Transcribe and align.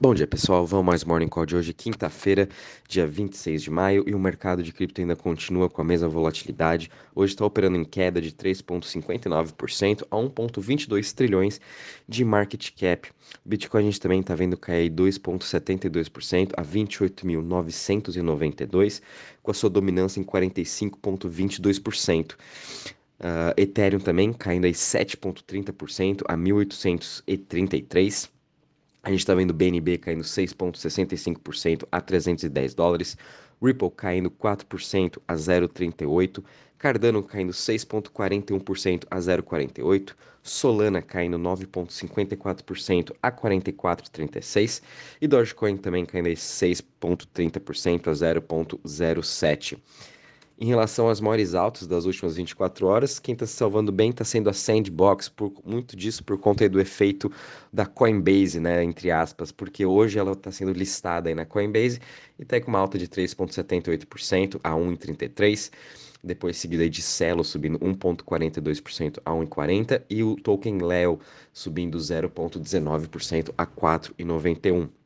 Bom 0.00 0.14
dia, 0.14 0.28
pessoal. 0.28 0.64
Vamos 0.64 0.86
mais 0.86 1.02
Morning 1.02 1.26
Call 1.26 1.44
de 1.44 1.56
hoje, 1.56 1.74
quinta-feira, 1.74 2.48
dia 2.88 3.04
26 3.04 3.60
de 3.60 3.68
maio, 3.68 4.04
e 4.06 4.14
o 4.14 4.18
mercado 4.18 4.62
de 4.62 4.72
cripto 4.72 5.00
ainda 5.00 5.16
continua 5.16 5.68
com 5.68 5.82
a 5.82 5.84
mesma 5.84 6.08
volatilidade. 6.08 6.88
Hoje 7.12 7.32
está 7.32 7.44
operando 7.44 7.76
em 7.76 7.84
queda 7.84 8.20
de 8.20 8.30
3,59% 8.30 10.06
a 10.08 10.16
1,22 10.16 11.12
trilhões 11.12 11.60
de 12.08 12.24
market 12.24 12.70
cap. 12.78 13.10
Bitcoin 13.44 13.80
a 13.80 13.84
gente 13.86 14.00
também 14.00 14.20
está 14.20 14.36
vendo 14.36 14.56
cair 14.56 14.88
2,72% 14.88 16.52
a 16.56 16.62
28.992, 16.62 19.02
com 19.42 19.50
a 19.50 19.54
sua 19.54 19.68
dominância 19.68 20.20
em 20.20 20.24
45,22%. 20.24 22.36
Uh, 23.18 23.50
Ethereum 23.56 23.98
também 23.98 24.32
caindo 24.32 24.66
aí 24.66 24.70
7,30% 24.70 26.22
a 26.28 26.36
1.833. 26.36 28.30
A 29.08 29.10
gente 29.10 29.20
está 29.20 29.34
vendo 29.34 29.54
BNB 29.54 29.96
caindo 29.96 30.22
6,65% 30.22 31.88
a 31.90 31.98
310 31.98 32.74
dólares, 32.74 33.16
Ripple 33.62 33.90
caindo 33.90 34.30
4% 34.30 35.16
a 35.26 35.32
0,38, 35.32 36.44
Cardano 36.76 37.22
caindo 37.22 37.50
6,41% 37.50 39.06
a 39.10 39.16
0,48, 39.16 40.14
Solana 40.42 41.00
caindo 41.00 41.38
9,54% 41.38 43.16
a 43.22 43.32
44,36 43.32 44.82
e 45.22 45.26
Dogecoin 45.26 45.78
também 45.78 46.04
caindo 46.04 46.28
6,30% 46.28 48.08
a 48.08 48.12
0,07. 48.12 49.78
Em 50.60 50.66
relação 50.66 51.08
às 51.08 51.20
maiores 51.20 51.54
altas 51.54 51.86
das 51.86 52.04
últimas 52.04 52.34
24 52.34 52.84
horas, 52.84 53.20
quem 53.20 53.32
está 53.32 53.46
se 53.46 53.52
salvando 53.52 53.92
bem 53.92 54.10
está 54.10 54.24
sendo 54.24 54.50
a 54.50 54.52
Sandbox, 54.52 55.28
por 55.28 55.52
muito 55.64 55.94
disso 55.94 56.24
por 56.24 56.36
conta 56.36 56.68
do 56.68 56.80
efeito 56.80 57.30
da 57.72 57.86
Coinbase, 57.86 58.58
né, 58.58 58.82
entre 58.82 59.08
aspas, 59.12 59.52
porque 59.52 59.86
hoje 59.86 60.18
ela 60.18 60.32
está 60.32 60.50
sendo 60.50 60.72
listada 60.72 61.28
aí 61.28 61.34
na 61.34 61.46
Coinbase 61.46 62.00
e 62.36 62.42
está 62.42 62.60
com 62.60 62.70
uma 62.72 62.80
alta 62.80 62.98
de 62.98 63.06
3,78% 63.06 64.58
a 64.64 64.72
1,33%, 64.72 65.70
depois 66.24 66.56
seguida 66.56 66.90
de 66.90 67.02
Celo 67.02 67.44
subindo 67.44 67.78
1,42% 67.78 69.20
a 69.24 69.30
1,40% 69.30 70.02
e 70.10 70.24
o 70.24 70.34
token 70.34 70.78
Leo 70.78 71.20
subindo 71.52 71.98
0,19% 71.98 73.54
a 73.56 73.64
4,91%. 73.64 74.97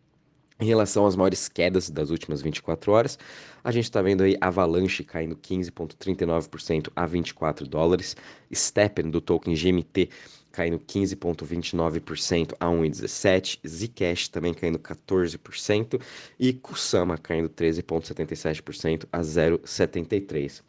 Em 0.60 0.66
relação 0.66 1.06
às 1.06 1.16
maiores 1.16 1.48
quedas 1.48 1.90
das 1.90 2.10
últimas 2.10 2.42
24 2.42 2.92
horas, 2.92 3.18
a 3.64 3.70
gente 3.70 3.84
está 3.84 4.00
vendo 4.02 4.22
aí 4.22 4.36
Avalanche 4.40 5.02
caindo 5.02 5.36
15,39% 5.36 6.90
a 6.94 7.06
24 7.06 7.66
dólares, 7.66 8.16
Steppen 8.52 9.10
do 9.10 9.20
token 9.20 9.54
GMT 9.54 10.08
caindo 10.52 10.78
15,29% 10.78 12.54
a 12.60 12.66
1,17, 12.66 13.58
Zcash 13.66 14.28
também 14.28 14.52
caindo 14.52 14.78
14% 14.78 16.00
e 16.38 16.52
Kusama 16.52 17.16
caindo 17.16 17.48
13,77% 17.48 19.06
a 19.10 19.20
0,73. 19.20 20.62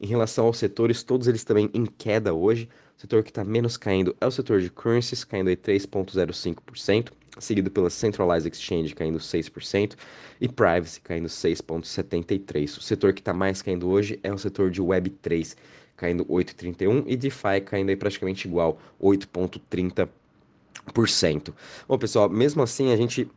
Em 0.00 0.06
relação 0.06 0.46
aos 0.46 0.58
setores, 0.58 1.02
todos 1.02 1.28
eles 1.28 1.44
também 1.44 1.70
em 1.72 1.86
queda 1.86 2.34
hoje. 2.34 2.68
O 2.96 3.00
setor 3.00 3.22
que 3.22 3.30
está 3.30 3.44
menos 3.44 3.76
caindo 3.76 4.16
é 4.20 4.26
o 4.26 4.30
setor 4.30 4.60
de 4.60 4.70
currencies, 4.70 5.22
caindo 5.22 5.50
3,05%, 5.50 7.10
seguido 7.38 7.70
pela 7.70 7.90
Centralized 7.90 8.50
Exchange 8.50 8.94
caindo 8.94 9.18
6% 9.18 9.94
e 10.40 10.48
Privacy 10.48 11.00
caindo 11.00 11.28
6,73%. 11.28 12.78
O 12.78 12.82
setor 12.82 13.12
que 13.12 13.20
está 13.20 13.32
mais 13.32 13.62
caindo 13.62 13.88
hoje 13.88 14.18
é 14.22 14.32
o 14.32 14.38
setor 14.38 14.70
de 14.70 14.82
Web3, 14.82 15.56
caindo 15.96 16.24
8,31% 16.26 17.04
e 17.06 17.16
DeFi 17.16 17.60
caindo 17.64 17.90
aí 17.90 17.96
praticamente 17.96 18.46
igual, 18.46 18.78
8,30%. 19.00 21.52
Bom, 21.88 21.98
pessoal, 21.98 22.28
mesmo 22.28 22.62
assim 22.62 22.92
a 22.92 22.96
gente 22.96 23.28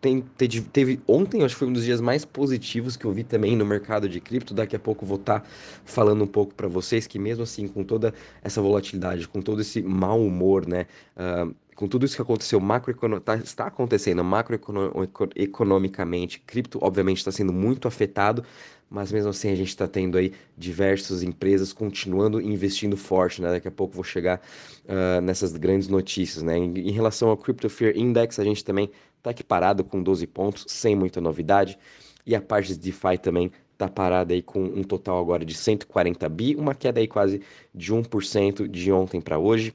tem, 0.00 0.20
teve, 0.20 0.60
teve, 0.60 1.00
ontem, 1.08 1.42
acho 1.42 1.56
que 1.56 1.58
foi 1.58 1.68
um 1.68 1.72
dos 1.72 1.84
dias 1.84 2.00
mais 2.00 2.24
positivos 2.24 2.96
que 2.96 3.04
eu 3.04 3.12
vi 3.12 3.24
também 3.24 3.56
no 3.56 3.66
mercado 3.66 4.08
de 4.08 4.20
cripto. 4.20 4.54
Daqui 4.54 4.76
a 4.76 4.78
pouco 4.78 5.04
vou 5.04 5.18
estar 5.18 5.40
tá 5.40 5.46
falando 5.84 6.22
um 6.22 6.26
pouco 6.26 6.54
para 6.54 6.68
vocês 6.68 7.06
que 7.06 7.18
mesmo 7.18 7.42
assim, 7.42 7.66
com 7.66 7.82
toda 7.82 8.14
essa 8.42 8.62
volatilidade, 8.62 9.26
com 9.26 9.42
todo 9.42 9.60
esse 9.60 9.82
mau 9.82 10.24
humor, 10.24 10.66
né, 10.66 10.86
uh, 11.16 11.54
com 11.78 11.86
tudo 11.86 12.04
isso 12.04 12.16
que 12.16 12.22
aconteceu, 12.22 12.58
macroecono 12.58 13.20
tá, 13.20 13.36
está 13.36 13.68
acontecendo 13.68 14.24
macroeconomicamente, 14.24 16.40
cripto 16.40 16.80
obviamente 16.82 17.18
está 17.18 17.30
sendo 17.30 17.52
muito 17.52 17.86
afetado, 17.86 18.42
mas 18.90 19.12
mesmo 19.12 19.30
assim 19.30 19.52
a 19.52 19.54
gente 19.54 19.68
está 19.68 19.86
tendo 19.86 20.18
aí 20.18 20.32
diversas 20.56 21.22
empresas 21.22 21.72
continuando 21.72 22.40
investindo 22.40 22.96
forte, 22.96 23.40
né? 23.40 23.52
Daqui 23.52 23.68
a 23.68 23.70
pouco 23.70 23.94
vou 23.94 24.02
chegar 24.02 24.40
uh, 24.86 25.20
nessas 25.20 25.56
grandes 25.56 25.86
notícias, 25.86 26.42
né? 26.42 26.58
Em, 26.58 26.76
em, 26.76 26.90
relação 26.90 27.28
ao 27.28 27.36
Crypto 27.36 27.70
Fear 27.70 27.96
Index, 27.96 28.40
a 28.40 28.44
gente 28.44 28.64
também 28.64 28.90
está 29.16 29.30
aqui 29.30 29.44
parado 29.44 29.84
com 29.84 30.02
12 30.02 30.26
pontos, 30.26 30.64
sem 30.66 30.96
muita 30.96 31.20
novidade, 31.20 31.78
e 32.26 32.34
a 32.34 32.40
parte 32.40 32.72
de 32.72 32.78
DeFi 32.80 33.18
também 33.22 33.52
está 33.72 33.86
parada 33.86 34.34
aí 34.34 34.42
com 34.42 34.64
um 34.64 34.82
total 34.82 35.20
agora 35.20 35.44
de 35.44 35.54
140 35.54 36.28
bi, 36.28 36.56
uma 36.56 36.74
queda 36.74 36.98
aí 36.98 37.06
quase 37.06 37.40
de 37.72 37.94
1% 37.94 38.66
de 38.66 38.90
ontem 38.90 39.20
para 39.20 39.38
hoje 39.38 39.72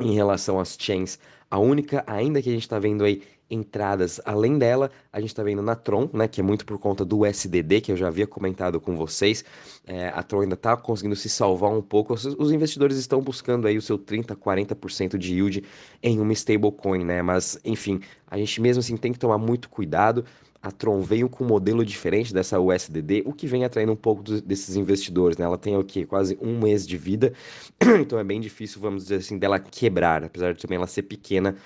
em 0.00 0.14
relação 0.14 0.58
às 0.58 0.76
chains. 0.78 1.18
A 1.50 1.58
única, 1.58 2.04
ainda 2.06 2.40
que 2.40 2.48
a 2.48 2.52
gente 2.52 2.62
está 2.62 2.78
vendo 2.78 3.04
aí 3.04 3.22
entradas 3.50 4.20
além 4.24 4.56
dela, 4.56 4.90
a 5.12 5.20
gente 5.20 5.30
está 5.30 5.42
vendo 5.42 5.60
na 5.60 5.74
Tron, 5.74 6.08
né, 6.12 6.28
que 6.28 6.40
é 6.40 6.44
muito 6.44 6.64
por 6.64 6.78
conta 6.78 7.04
do 7.04 7.26
SDD, 7.26 7.80
que 7.80 7.90
eu 7.90 7.96
já 7.96 8.06
havia 8.06 8.26
comentado 8.26 8.80
com 8.80 8.96
vocês. 8.96 9.44
É, 9.84 10.08
a 10.08 10.22
Tron 10.22 10.42
ainda 10.42 10.54
está 10.54 10.76
conseguindo 10.76 11.16
se 11.16 11.28
salvar 11.28 11.70
um 11.72 11.82
pouco. 11.82 12.14
Os, 12.14 12.24
os, 12.24 12.52
investidores 12.52 12.96
estão 12.96 13.20
buscando 13.20 13.66
aí 13.66 13.76
o 13.76 13.82
seu 13.82 13.98
30, 13.98 14.36
40% 14.36 15.18
de 15.18 15.34
yield 15.34 15.64
em 16.00 16.20
uma 16.20 16.32
stablecoin, 16.32 17.04
né? 17.04 17.20
Mas, 17.22 17.58
enfim, 17.64 18.00
a 18.30 18.38
gente 18.38 18.60
mesmo 18.60 18.80
assim 18.80 18.96
tem 18.96 19.12
que 19.12 19.18
tomar 19.18 19.38
muito 19.38 19.68
cuidado 19.68 20.24
a 20.62 20.70
Tron 20.70 21.00
veio 21.00 21.28
com 21.28 21.44
um 21.44 21.46
modelo 21.46 21.84
diferente 21.84 22.34
dessa 22.34 22.60
USDD, 22.60 23.22
o 23.24 23.32
que 23.32 23.46
vem 23.46 23.64
atraindo 23.64 23.92
um 23.92 23.96
pouco 23.96 24.22
desses 24.22 24.76
investidores, 24.76 25.38
né? 25.38 25.44
Ela 25.44 25.56
tem 25.56 25.76
o 25.76 25.84
quê? 25.84 26.04
Quase 26.04 26.36
um 26.40 26.58
mês 26.58 26.86
de 26.86 26.98
vida, 26.98 27.32
então 28.00 28.18
é 28.18 28.24
bem 28.24 28.40
difícil, 28.40 28.80
vamos 28.80 29.04
dizer 29.04 29.16
assim, 29.16 29.38
dela 29.38 29.58
quebrar, 29.58 30.22
apesar 30.22 30.52
de 30.52 30.60
também 30.60 30.76
ela 30.76 30.86
ser 30.86 31.02
pequena 31.02 31.56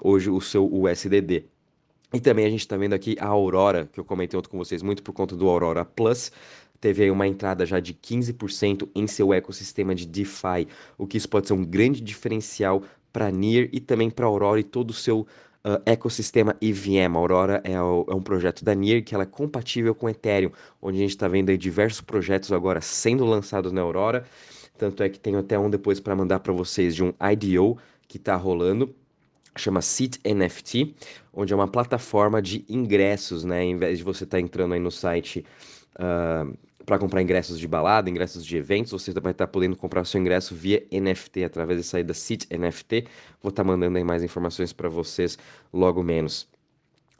hoje 0.00 0.28
o 0.28 0.40
seu 0.40 0.68
USDD. 0.70 1.44
E 2.12 2.20
também 2.20 2.44
a 2.44 2.50
gente 2.50 2.60
está 2.60 2.76
vendo 2.76 2.92
aqui 2.92 3.16
a 3.18 3.26
Aurora, 3.26 3.88
que 3.90 3.98
eu 3.98 4.04
comentei 4.04 4.38
ontem 4.38 4.50
com 4.50 4.58
vocês, 4.58 4.82
muito 4.82 5.02
por 5.02 5.14
conta 5.14 5.34
do 5.34 5.48
Aurora 5.48 5.82
Plus, 5.82 6.30
teve 6.78 7.04
aí 7.04 7.10
uma 7.10 7.26
entrada 7.26 7.64
já 7.64 7.80
de 7.80 7.94
15% 7.94 8.88
em 8.94 9.06
seu 9.06 9.32
ecossistema 9.32 9.94
de 9.94 10.06
DeFi, 10.06 10.68
o 10.98 11.06
que 11.06 11.16
isso 11.16 11.28
pode 11.28 11.46
ser 11.46 11.54
um 11.54 11.64
grande 11.64 12.02
diferencial 12.02 12.82
para 13.10 13.30
NIR 13.30 13.70
e 13.72 13.80
também 13.80 14.10
para 14.10 14.26
Aurora 14.26 14.60
e 14.60 14.64
todo 14.64 14.90
o 14.90 14.94
seu 14.94 15.26
uh, 15.64 15.80
ecossistema 15.86 16.56
EVM. 16.60 17.16
Aurora 17.16 17.60
é, 17.64 17.80
o, 17.80 18.06
é, 18.08 18.14
um 18.14 18.22
projeto 18.22 18.64
da 18.64 18.74
NIR 18.74 19.04
que 19.04 19.14
ela 19.14 19.24
é 19.24 19.26
compatível 19.26 19.94
com 19.94 20.08
Ethereum, 20.08 20.50
onde 20.80 20.98
a 20.98 21.00
gente 21.00 21.10
está 21.10 21.28
vendo 21.28 21.56
diversos 21.56 22.00
projetos 22.00 22.52
agora 22.52 22.80
sendo 22.80 23.24
lançados 23.24 23.72
na 23.72 23.80
Aurora. 23.80 24.24
Tanto 24.76 25.02
é 25.02 25.08
que 25.08 25.18
tenho 25.18 25.38
até 25.38 25.58
um 25.58 25.70
depois 25.70 26.00
para 26.00 26.16
mandar 26.16 26.40
para 26.40 26.52
vocês 26.52 26.94
de 26.94 27.04
um 27.04 27.12
IDO 27.32 27.78
que 28.08 28.16
está 28.16 28.36
rolando 28.36 28.94
chama 29.56 29.82
Seat 29.82 30.18
NFT, 30.24 30.94
onde 31.32 31.52
é 31.52 31.56
uma 31.56 31.68
plataforma 31.68 32.40
de 32.40 32.64
ingressos, 32.68 33.44
né? 33.44 33.62
Em 33.62 33.76
vez 33.76 33.98
de 33.98 34.04
você 34.04 34.24
estar 34.24 34.38
tá 34.38 34.40
entrando 34.40 34.72
aí 34.72 34.80
no 34.80 34.90
site 34.90 35.44
uh, 35.96 36.56
para 36.84 36.98
comprar 36.98 37.22
ingressos 37.22 37.58
de 37.58 37.66
balada, 37.66 38.10
ingressos 38.10 38.44
de 38.44 38.56
eventos, 38.56 38.92
você 38.92 39.12
vai 39.12 39.32
estar 39.32 39.46
podendo 39.46 39.76
comprar 39.76 40.04
seu 40.04 40.20
ingresso 40.20 40.54
via 40.54 40.84
NFT, 40.92 41.44
através 41.44 41.78
da 41.78 41.84
saída 41.84 42.14
Seat 42.14 42.46
NFT. 42.50 43.06
Vou 43.42 43.50
estar 43.50 43.64
mandando 43.64 43.98
aí 43.98 44.04
mais 44.04 44.22
informações 44.22 44.72
para 44.72 44.88
vocês 44.88 45.38
logo 45.72 46.02
menos. 46.02 46.48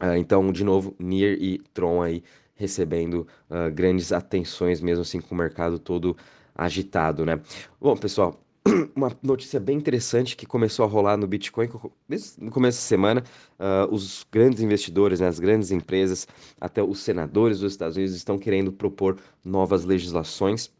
Uh, 0.00 0.16
então, 0.16 0.50
de 0.52 0.64
novo, 0.64 0.94
Nier 0.98 1.36
e 1.40 1.58
Tron 1.72 2.02
aí 2.02 2.22
recebendo 2.54 3.26
uh, 3.50 3.72
grandes 3.72 4.12
atenções, 4.12 4.80
mesmo 4.80 5.02
assim 5.02 5.20
com 5.20 5.34
o 5.34 5.38
mercado 5.38 5.78
todo 5.78 6.16
agitado, 6.54 7.24
né? 7.24 7.40
Bom, 7.80 7.96
pessoal, 7.96 8.40
uma 8.94 9.10
notícia 9.22 9.58
bem 9.58 9.76
interessante 9.76 10.36
que 10.36 10.46
começou 10.46 10.84
a 10.84 10.88
rolar 10.88 11.16
no 11.16 11.26
Bitcoin 11.26 11.68
no 12.38 12.50
começo 12.50 12.78
da 12.78 12.86
semana. 12.86 13.24
Uh, 13.58 13.92
os 13.92 14.24
grandes 14.30 14.62
investidores, 14.62 15.20
né, 15.20 15.26
as 15.26 15.40
grandes 15.40 15.70
empresas, 15.70 16.28
até 16.60 16.82
os 16.82 17.00
senadores 17.00 17.60
dos 17.60 17.72
Estados 17.72 17.96
Unidos 17.96 18.14
estão 18.14 18.38
querendo 18.38 18.72
propor 18.72 19.18
novas 19.44 19.84
legislações 19.84 20.70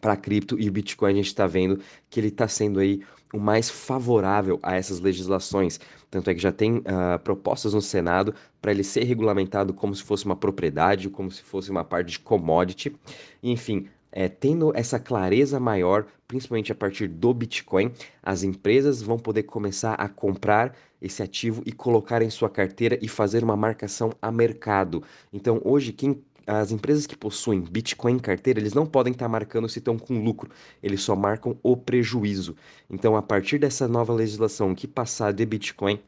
para 0.00 0.16
cripto 0.16 0.60
e 0.60 0.68
o 0.68 0.72
Bitcoin 0.72 1.12
a 1.12 1.16
gente 1.16 1.26
está 1.28 1.46
vendo 1.46 1.80
que 2.10 2.20
ele 2.20 2.28
está 2.28 2.46
sendo 2.46 2.80
aí 2.80 3.00
o 3.32 3.40
mais 3.40 3.70
favorável 3.70 4.58
a 4.62 4.76
essas 4.76 5.00
legislações. 5.00 5.80
Tanto 6.10 6.30
é 6.30 6.34
que 6.34 6.40
já 6.40 6.52
tem 6.52 6.78
uh, 6.78 7.18
propostas 7.24 7.72
no 7.72 7.80
Senado 7.80 8.34
para 8.60 8.70
ele 8.70 8.84
ser 8.84 9.04
regulamentado 9.04 9.72
como 9.72 9.94
se 9.94 10.02
fosse 10.02 10.26
uma 10.26 10.36
propriedade, 10.36 11.08
como 11.08 11.30
se 11.30 11.42
fosse 11.42 11.70
uma 11.70 11.82
parte 11.82 12.12
de 12.12 12.20
commodity. 12.20 12.94
Enfim, 13.42 13.88
é, 14.10 14.28
tendo 14.28 14.72
essa 14.74 14.98
clareza 14.98 15.60
maior, 15.60 16.06
principalmente 16.26 16.72
a 16.72 16.74
partir 16.74 17.08
do 17.08 17.32
Bitcoin, 17.34 17.92
as 18.22 18.42
empresas 18.42 19.02
vão 19.02 19.18
poder 19.18 19.44
começar 19.44 19.94
a 19.94 20.08
comprar 20.08 20.76
esse 21.00 21.22
ativo 21.22 21.62
e 21.66 21.72
colocar 21.72 22.22
em 22.22 22.30
sua 22.30 22.48
carteira 22.48 22.98
e 23.02 23.08
fazer 23.08 23.44
uma 23.44 23.56
marcação 23.56 24.12
a 24.20 24.32
mercado. 24.32 25.02
Então, 25.32 25.60
hoje, 25.64 25.92
quem 25.92 26.22
as 26.46 26.70
empresas 26.70 27.06
que 27.06 27.16
possuem 27.16 27.60
Bitcoin 27.60 28.14
em 28.14 28.18
carteira, 28.18 28.60
eles 28.60 28.72
não 28.72 28.86
podem 28.86 29.12
estar 29.12 29.28
marcando 29.28 29.68
se 29.68 29.80
estão 29.80 29.98
com 29.98 30.22
lucro, 30.22 30.48
eles 30.80 31.02
só 31.02 31.16
marcam 31.16 31.58
o 31.62 31.76
prejuízo. 31.76 32.54
Então, 32.88 33.16
a 33.16 33.22
partir 33.22 33.58
dessa 33.58 33.88
nova 33.88 34.12
legislação 34.12 34.74
que 34.74 34.86
passar 34.86 35.32
de 35.32 35.44
Bitcoin, 35.44 35.98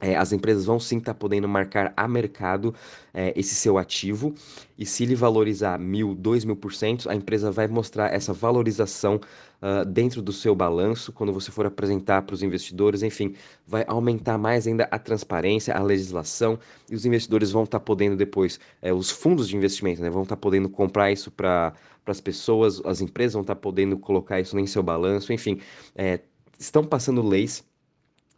é, 0.00 0.16
as 0.16 0.32
empresas 0.32 0.64
vão 0.64 0.78
sim 0.78 0.98
estar 0.98 1.14
tá 1.14 1.18
podendo 1.18 1.48
marcar 1.48 1.92
a 1.96 2.06
mercado 2.06 2.74
é, 3.12 3.32
esse 3.36 3.54
seu 3.54 3.78
ativo, 3.78 4.34
e 4.76 4.84
se 4.84 5.04
ele 5.04 5.14
valorizar 5.14 5.78
mil, 5.78 6.14
dois 6.14 6.44
mil 6.44 6.56
por 6.56 6.72
cento, 6.72 7.08
a 7.08 7.14
empresa 7.14 7.50
vai 7.50 7.68
mostrar 7.68 8.12
essa 8.12 8.32
valorização 8.32 9.20
uh, 9.62 9.84
dentro 9.84 10.20
do 10.20 10.32
seu 10.32 10.54
balanço, 10.54 11.12
quando 11.12 11.32
você 11.32 11.50
for 11.50 11.64
apresentar 11.64 12.22
para 12.22 12.34
os 12.34 12.42
investidores, 12.42 13.02
enfim, 13.02 13.34
vai 13.66 13.84
aumentar 13.86 14.36
mais 14.36 14.66
ainda 14.66 14.88
a 14.90 14.98
transparência, 14.98 15.74
a 15.74 15.82
legislação, 15.82 16.58
e 16.90 16.94
os 16.94 17.06
investidores 17.06 17.50
vão 17.52 17.62
estar 17.62 17.78
tá 17.78 17.84
podendo 17.84 18.16
depois, 18.16 18.58
é, 18.82 18.92
os 18.92 19.10
fundos 19.10 19.48
de 19.48 19.56
investimento, 19.56 20.02
né, 20.02 20.10
vão 20.10 20.22
estar 20.22 20.36
tá 20.36 20.40
podendo 20.40 20.68
comprar 20.68 21.12
isso 21.12 21.30
para 21.30 21.72
as 22.04 22.20
pessoas, 22.20 22.82
as 22.84 23.00
empresas 23.00 23.34
vão 23.34 23.42
estar 23.42 23.54
tá 23.54 23.60
podendo 23.60 23.96
colocar 23.96 24.40
isso 24.40 24.58
em 24.58 24.66
seu 24.66 24.82
balanço, 24.82 25.32
enfim, 25.32 25.60
é, 25.94 26.18
estão 26.58 26.84
passando 26.84 27.22
leis 27.22 27.64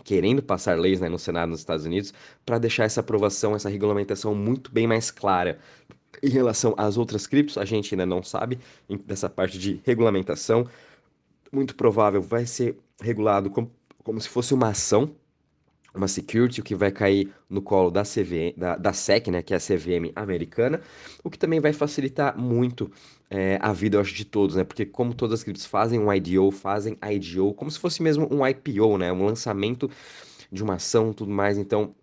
querendo 0.07 0.41
passar 0.41 0.79
leis 0.79 1.01
né, 1.01 1.09
no 1.09 1.19
Senado 1.19 1.51
nos 1.51 1.59
Estados 1.59 1.85
Unidos 1.85 2.15
para 2.45 2.59
deixar 2.59 2.85
essa 2.85 3.01
aprovação, 3.01 3.57
essa 3.57 3.69
regulamentação 3.69 4.37
muito 4.37 4.71
bem 4.71 4.87
mais 4.87 5.11
clara. 5.11 5.59
Em 6.23 6.29
relação 6.29 6.75
às 6.79 6.97
outras 6.97 7.27
criptos, 7.27 7.59
a 7.59 7.65
gente 7.65 7.93
ainda 7.93 8.07
não 8.07 8.23
sabe 8.23 8.61
dessa 9.05 9.29
parte 9.29 9.59
de 9.59 9.81
regulamentação. 9.85 10.65
Muito 11.51 11.75
provável 11.75 12.23
vai 12.23 12.47
ser 12.47 12.79
regulado 13.03 13.51
como, 13.51 13.69
como 14.05 14.21
se 14.21 14.29
fosse 14.29 14.55
uma 14.55 14.69
ação, 14.69 15.11
uma 15.97 16.09
security, 16.09 16.61
o 16.61 16.65
que 16.65 16.75
vai 16.75 16.91
cair 16.91 17.33
no 17.49 17.63
colo 17.63 17.91
da, 17.91 18.03
CVM, 18.03 18.55
da, 18.57 18.77
da 18.77 18.93
SEC, 18.93 19.29
né, 19.29 19.43
que 19.43 19.55
é 19.55 19.57
a 19.57 19.61
CVM 19.61 20.13
americana, 20.15 20.81
o 21.25 21.31
que 21.31 21.39
também 21.39 21.61
vai 21.61 21.73
facilitar 21.73 22.39
muito 22.39 22.91
é, 23.31 23.59
a 23.61 23.73
vida, 23.73 23.97
eu 23.97 24.01
acho, 24.01 24.15
de 24.15 24.25
todos, 24.25 24.57
né? 24.57 24.65
Porque 24.65 24.87
como 24.87 25.15
todas 25.15 25.41
as 25.41 25.45
criptos 25.45 25.67
fazem 25.67 25.99
um 25.99 26.13
IDO, 26.13 26.51
fazem 26.51 26.97
IDO, 27.03 27.53
como 27.55 27.71
se 27.71 27.79
fosse 27.79 28.03
mesmo 28.03 28.29
um 28.33 28.47
IPO, 28.47 28.99
né? 28.99 29.13
Um 29.13 29.25
lançamento 29.25 29.91
de 30.51 30.63
uma 30.63 30.75
ação 30.75 31.13
tudo 31.13 31.31
mais. 31.33 31.59
Então, 31.59 31.95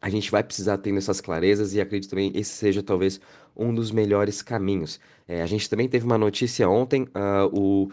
a 0.00 0.08
gente 0.08 0.30
vai 0.30 0.42
precisar 0.42 0.78
ter 0.78 0.94
essas 0.96 1.20
clarezas 1.20 1.74
e 1.74 1.80
acredito 1.80 2.10
também 2.10 2.32
esse 2.34 2.50
seja 2.50 2.82
talvez 2.82 3.20
um 3.56 3.74
dos 3.74 3.90
melhores 3.90 4.42
caminhos. 4.42 5.00
É, 5.26 5.42
a 5.42 5.46
gente 5.46 5.68
também 5.68 5.88
teve 5.88 6.04
uma 6.04 6.18
notícia 6.18 6.68
ontem, 6.68 7.04
uh, 7.04 7.48
o 7.52 7.90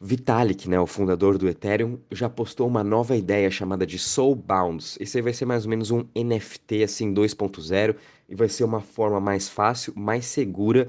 Vitalik, 0.00 0.68
né, 0.68 0.78
o 0.78 0.86
fundador 0.86 1.38
do 1.38 1.48
Ethereum, 1.48 1.98
já 2.10 2.28
postou 2.28 2.68
uma 2.68 2.84
nova 2.84 3.16
ideia 3.16 3.50
chamada 3.50 3.86
de 3.86 3.98
Soulbounds. 3.98 4.96
Esse 5.00 5.18
aí 5.18 5.22
vai 5.22 5.32
ser 5.32 5.46
mais 5.46 5.64
ou 5.64 5.70
menos 5.70 5.90
um 5.90 6.04
NFT 6.14 6.82
assim 6.82 7.14
2.0 7.14 7.96
e 8.28 8.34
vai 8.34 8.48
ser 8.48 8.64
uma 8.64 8.80
forma 8.80 9.20
mais 9.20 9.48
fácil, 9.48 9.92
mais 9.96 10.26
segura 10.26 10.88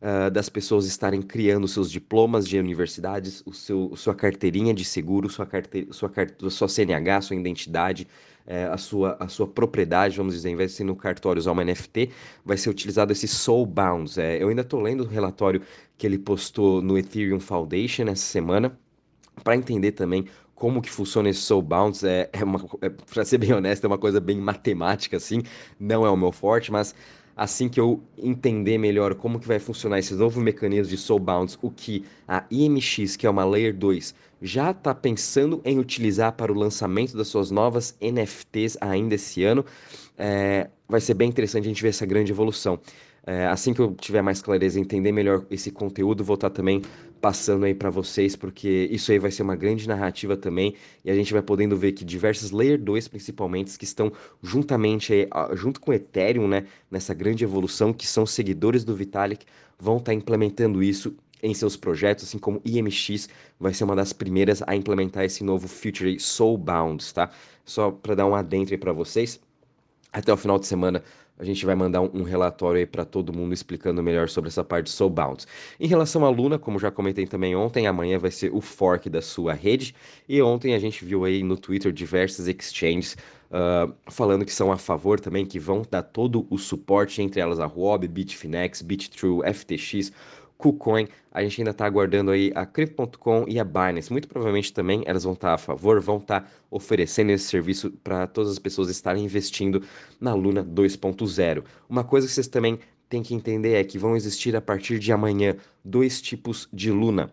uh, 0.00 0.30
das 0.30 0.48
pessoas 0.48 0.86
estarem 0.86 1.22
criando 1.22 1.66
seus 1.66 1.90
diplomas 1.90 2.46
de 2.46 2.58
universidades, 2.58 3.42
o 3.46 3.52
seu, 3.52 3.94
sua 3.96 4.14
carteirinha 4.14 4.72
de 4.72 4.84
seguro, 4.84 5.28
sua, 5.28 5.46
carte, 5.46 5.88
sua, 5.90 6.10
sua 6.50 6.68
CNH, 6.68 7.22
sua 7.22 7.36
identidade, 7.36 8.06
uh, 8.46 8.72
a, 8.72 8.78
sua, 8.78 9.16
a 9.20 9.28
sua 9.28 9.46
propriedade, 9.46 10.16
vamos 10.16 10.34
dizer, 10.34 10.50
em 10.50 10.56
vez 10.56 10.72
de 10.72 10.76
ser 10.78 10.84
no 10.84 10.96
cartório 10.96 11.38
usar 11.40 11.52
uma 11.52 11.64
NFT, 11.64 12.10
vai 12.44 12.56
ser 12.56 12.70
utilizado 12.70 13.12
esse 13.12 13.28
Soulbounds. 13.28 14.18
É, 14.18 14.42
eu 14.42 14.48
ainda 14.48 14.62
estou 14.62 14.80
lendo 14.80 15.04
o 15.04 15.06
relatório 15.06 15.62
que 15.98 16.06
ele 16.06 16.18
postou 16.18 16.80
no 16.82 16.96
Ethereum 16.98 17.40
Foundation 17.40 18.04
essa 18.04 18.24
semana, 18.24 18.78
para 19.44 19.56
entender 19.56 19.92
também 19.92 20.26
como 20.54 20.80
que 20.80 20.90
funciona 20.90 21.28
esse 21.28 21.40
Soulbounds. 21.40 22.02
É, 22.04 22.30
é 22.32 22.44
uma, 22.44 22.64
é, 22.80 22.88
para 22.88 23.24
ser 23.24 23.38
bem 23.38 23.52
honesto, 23.52 23.84
é 23.84 23.86
uma 23.86 23.98
coisa 23.98 24.20
bem 24.20 24.38
matemática, 24.38 25.16
assim, 25.16 25.42
não 25.78 26.04
é 26.06 26.10
o 26.10 26.16
meu 26.16 26.32
forte, 26.32 26.72
mas 26.72 26.94
assim 27.36 27.68
que 27.68 27.78
eu 27.78 28.02
entender 28.16 28.78
melhor 28.78 29.14
como 29.14 29.38
que 29.38 29.46
vai 29.46 29.58
funcionar 29.58 29.98
esse 29.98 30.14
novo 30.14 30.40
mecanismo 30.40 30.88
de 30.88 30.96
Soulbounds, 30.96 31.58
o 31.60 31.70
que 31.70 32.02
a 32.26 32.44
IMX, 32.50 33.14
que 33.14 33.26
é 33.26 33.30
uma 33.30 33.44
Layer 33.44 33.76
2, 33.76 34.14
já 34.40 34.70
está 34.70 34.94
pensando 34.94 35.60
em 35.64 35.78
utilizar 35.78 36.32
para 36.32 36.50
o 36.50 36.54
lançamento 36.54 37.16
das 37.16 37.28
suas 37.28 37.50
novas 37.50 37.96
NFTs 38.00 38.78
ainda 38.80 39.14
esse 39.14 39.44
ano, 39.44 39.64
é, 40.16 40.70
vai 40.88 41.00
ser 41.00 41.14
bem 41.14 41.28
interessante 41.28 41.64
a 41.64 41.68
gente 41.68 41.82
ver 41.82 41.90
essa 41.90 42.06
grande 42.06 42.32
evolução. 42.32 42.80
É, 43.26 43.44
assim 43.46 43.74
que 43.74 43.80
eu 43.80 43.92
tiver 43.94 44.22
mais 44.22 44.40
clareza 44.40 44.78
e 44.78 44.82
entender 44.82 45.10
melhor 45.10 45.44
esse 45.50 45.70
conteúdo, 45.70 46.22
vou 46.22 46.34
estar 46.34 46.48
também 46.48 46.80
passando 47.20 47.64
aí 47.64 47.74
para 47.74 47.90
vocês, 47.90 48.36
porque 48.36 48.88
isso 48.90 49.10
aí 49.10 49.18
vai 49.18 49.30
ser 49.30 49.42
uma 49.42 49.56
grande 49.56 49.88
narrativa 49.88 50.36
também, 50.36 50.74
e 51.04 51.10
a 51.10 51.14
gente 51.14 51.32
vai 51.32 51.42
podendo 51.42 51.76
ver 51.76 51.92
que 51.92 52.04
diversas 52.04 52.50
Layer 52.50 52.80
2, 52.80 53.08
principalmente, 53.08 53.78
que 53.78 53.84
estão 53.84 54.12
juntamente 54.42 55.12
aí, 55.12 55.28
junto 55.54 55.80
com 55.80 55.92
Ethereum, 55.92 56.46
né, 56.46 56.66
nessa 56.90 57.14
grande 57.14 57.44
evolução, 57.44 57.92
que 57.92 58.06
são 58.06 58.26
seguidores 58.26 58.84
do 58.84 58.94
Vitalik, 58.94 59.44
vão 59.78 59.98
estar 59.98 60.14
implementando 60.14 60.82
isso 60.82 61.14
em 61.42 61.54
seus 61.54 61.76
projetos, 61.76 62.24
assim 62.24 62.38
como 62.38 62.60
IMX 62.64 63.28
vai 63.58 63.72
ser 63.74 63.84
uma 63.84 63.94
das 63.94 64.12
primeiras 64.12 64.62
a 64.66 64.74
implementar 64.74 65.24
esse 65.24 65.44
novo 65.44 65.68
feature 65.68 66.18
Soulbound, 66.18 67.12
tá? 67.12 67.30
Só 67.64 67.90
para 67.90 68.14
dar 68.14 68.26
um 68.26 68.34
adentro 68.34 68.74
aí 68.74 68.78
para 68.78 68.92
vocês. 68.92 69.40
Até 70.12 70.32
o 70.32 70.36
final 70.36 70.58
de 70.58 70.66
semana 70.66 71.02
a 71.38 71.44
gente 71.44 71.64
vai 71.66 71.74
mandar 71.74 72.00
um, 72.00 72.22
relatório 72.22 72.78
aí 72.78 72.86
para 72.86 73.04
todo 73.04 73.32
mundo 73.32 73.52
explicando 73.52 74.02
melhor 74.02 74.28
sobre 74.28 74.48
essa 74.48 74.64
parte 74.64 74.86
de 74.86 74.92
Soulbound. 74.92 75.44
Em 75.78 75.86
relação 75.86 76.24
à 76.24 76.30
Luna, 76.30 76.58
como 76.58 76.78
já 76.78 76.90
comentei 76.90 77.26
também 77.26 77.54
ontem, 77.54 77.86
amanhã 77.86 78.18
vai 78.18 78.30
ser 78.30 78.52
o 78.52 78.60
fork 78.60 79.10
da 79.10 79.20
sua 79.20 79.52
rede. 79.52 79.94
E 80.28 80.40
ontem 80.40 80.74
a 80.74 80.78
gente 80.78 81.04
viu 81.04 81.24
aí 81.24 81.42
no 81.42 81.56
Twitter 81.56 81.92
diversas 81.92 82.48
exchanges 82.48 83.16
uh, 83.50 83.92
falando 84.10 84.44
que 84.44 84.52
são 84.52 84.72
a 84.72 84.78
favor 84.78 85.20
também, 85.20 85.44
que 85.44 85.58
vão 85.58 85.82
dar 85.90 86.02
todo 86.02 86.46
o 86.50 86.58
suporte, 86.58 87.20
entre 87.22 87.40
elas 87.40 87.60
a 87.60 87.66
Huobi, 87.66 88.08
Bitfinex, 88.08 88.82
BitTrue, 88.82 89.42
FTX, 89.52 90.12
KuCoin. 90.58 91.08
A 91.32 91.42
gente 91.42 91.60
ainda 91.60 91.70
está 91.70 91.86
aguardando 91.86 92.30
aí 92.30 92.52
a 92.54 92.64
Crypto.com 92.64 93.44
e 93.46 93.58
a 93.58 93.64
Binance. 93.64 94.10
Muito 94.10 94.28
provavelmente 94.28 94.72
também 94.72 95.02
elas 95.06 95.24
vão 95.24 95.34
estar 95.34 95.48
tá 95.48 95.54
a 95.54 95.58
favor, 95.58 96.00
vão 96.00 96.18
estar 96.18 96.40
tá 96.40 96.48
oferecendo 96.70 97.30
esse 97.30 97.44
serviço 97.44 97.90
para 98.02 98.26
todas 98.26 98.52
as 98.52 98.58
pessoas 98.58 98.88
estarem 98.88 99.24
investindo 99.24 99.82
na 100.20 100.34
Luna 100.34 100.64
2.0. 100.64 101.64
Uma 101.88 102.04
coisa 102.04 102.26
que 102.26 102.32
vocês 102.32 102.48
também 102.48 102.78
têm 103.08 103.22
que 103.22 103.34
entender 103.34 103.74
é 103.74 103.84
que 103.84 103.98
vão 103.98 104.16
existir 104.16 104.56
a 104.56 104.60
partir 104.60 104.98
de 104.98 105.12
amanhã 105.12 105.56
dois 105.84 106.20
tipos 106.20 106.68
de 106.72 106.90
Luna. 106.90 107.30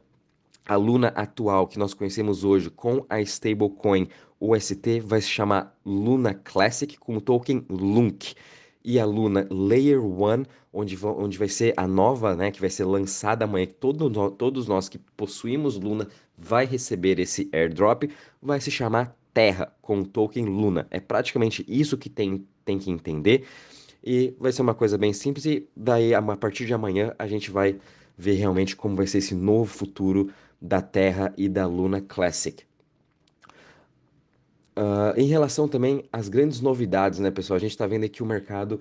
A 0.66 0.76
Luna 0.76 1.10
atual 1.10 1.68
que 1.68 1.78
nós 1.78 1.94
conhecemos 1.94 2.44
hoje 2.44 2.70
com 2.70 3.06
a 3.10 3.20
stablecoin 3.22 4.08
UST 4.40 5.00
vai 5.02 5.22
se 5.22 5.30
chamar 5.30 5.78
Luna 5.86 6.34
Classic 6.34 6.98
com 6.98 7.18
o 7.18 7.22
token 7.22 7.66
LUNC 7.70 8.36
e 8.84 9.00
a 9.00 9.06
Luna 9.06 9.48
Layer 9.50 10.04
1, 10.04 10.44
onde, 10.72 10.98
onde 11.06 11.38
vai 11.38 11.48
ser 11.48 11.74
a 11.78 11.88
nova, 11.88 12.36
né, 12.36 12.52
que 12.52 12.60
vai 12.60 12.70
ser 12.70 12.84
lançada 12.86 13.46
amanhã, 13.46 13.68
todo, 13.80 14.10
todos 14.32 14.68
nós 14.68 14.90
que 14.90 14.98
possuímos 15.16 15.80
Luna 15.80 16.08
vai 16.38 16.66
receber 16.66 17.20
esse 17.20 17.50
airdrop, 17.54 18.04
vai 18.42 18.60
se 18.60 18.72
chamar 18.72 19.16
Terra, 19.34 19.74
com 19.82 20.00
o 20.00 20.06
token 20.06 20.46
Luna. 20.46 20.88
É 20.92 21.00
praticamente 21.00 21.66
isso 21.68 21.98
que 21.98 22.10
tem, 22.10 22.46
tem 22.64 22.78
que 22.78 22.92
entender, 22.92 23.46
e 24.04 24.34
vai 24.40 24.52
ser 24.52 24.62
uma 24.62 24.76
coisa 24.76 24.98
bem 24.98 25.14
simples, 25.14 25.46
e 25.46 25.68
daí, 25.76 26.14
a 26.14 26.22
partir 26.36 26.66
de 26.66 26.74
amanhã, 26.74 27.14
a 27.18 27.28
gente 27.28 27.50
vai 27.50 27.80
ver 28.18 28.34
realmente 28.34 28.76
como 28.76 28.96
vai 28.96 29.08
ser 29.08 29.20
esse 29.20 29.34
novo 29.34 29.72
futuro 29.72 30.30
da 30.62 30.82
Terra 30.82 31.34
e 31.38 31.50
da 31.50 31.66
Luna 31.66 32.02
Classic. 32.02 32.64
Uh, 34.76 35.20
em 35.20 35.28
relação 35.28 35.68
também 35.68 36.04
às 36.12 36.28
grandes 36.28 36.60
novidades, 36.60 37.20
né, 37.20 37.30
pessoal? 37.30 37.58
A 37.58 37.60
gente 37.60 37.72
está 37.72 37.86
vendo 37.86 38.06
aqui 38.06 38.24
o 38.24 38.26
mercado 38.26 38.80